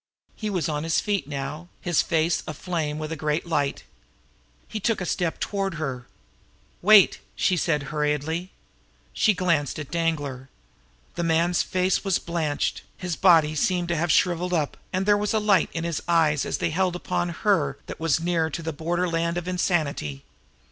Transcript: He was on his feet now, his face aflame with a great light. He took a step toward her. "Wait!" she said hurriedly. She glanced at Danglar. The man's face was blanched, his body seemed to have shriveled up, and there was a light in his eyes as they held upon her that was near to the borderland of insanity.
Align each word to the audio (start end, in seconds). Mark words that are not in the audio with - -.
He 0.35 0.49
was 0.49 0.67
on 0.67 0.81
his 0.81 0.99
feet 0.99 1.27
now, 1.27 1.67
his 1.79 2.01
face 2.01 2.41
aflame 2.47 2.97
with 2.97 3.11
a 3.11 3.15
great 3.15 3.45
light. 3.45 3.83
He 4.67 4.79
took 4.79 4.99
a 4.99 5.05
step 5.05 5.39
toward 5.39 5.75
her. 5.75 6.07
"Wait!" 6.81 7.19
she 7.35 7.55
said 7.55 7.83
hurriedly. 7.93 8.51
She 9.13 9.35
glanced 9.35 9.77
at 9.77 9.91
Danglar. 9.91 10.49
The 11.13 11.23
man's 11.23 11.61
face 11.61 12.03
was 12.03 12.17
blanched, 12.17 12.81
his 12.97 13.15
body 13.15 13.53
seemed 13.53 13.89
to 13.89 13.95
have 13.95 14.11
shriveled 14.11 14.53
up, 14.55 14.75
and 14.91 15.05
there 15.05 15.15
was 15.15 15.35
a 15.35 15.39
light 15.39 15.69
in 15.71 15.83
his 15.83 16.01
eyes 16.07 16.47
as 16.47 16.57
they 16.57 16.71
held 16.71 16.95
upon 16.95 17.29
her 17.45 17.77
that 17.85 17.99
was 17.99 18.19
near 18.19 18.49
to 18.49 18.63
the 18.63 18.73
borderland 18.73 19.37
of 19.37 19.47
insanity. 19.47 20.23